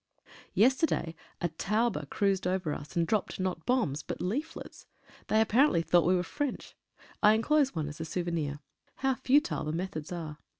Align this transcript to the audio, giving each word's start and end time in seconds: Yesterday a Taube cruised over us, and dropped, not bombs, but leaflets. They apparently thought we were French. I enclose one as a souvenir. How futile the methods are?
Yesterday 0.55 1.13
a 1.41 1.47
Taube 1.49 2.09
cruised 2.09 2.47
over 2.47 2.73
us, 2.73 2.95
and 2.97 3.05
dropped, 3.05 3.39
not 3.39 3.67
bombs, 3.67 4.01
but 4.01 4.19
leaflets. 4.19 4.87
They 5.27 5.39
apparently 5.39 5.83
thought 5.83 6.07
we 6.07 6.15
were 6.15 6.23
French. 6.23 6.75
I 7.21 7.33
enclose 7.35 7.75
one 7.75 7.87
as 7.87 8.01
a 8.01 8.05
souvenir. 8.05 8.61
How 8.95 9.13
futile 9.13 9.63
the 9.63 9.71
methods 9.73 10.11
are? 10.11 10.39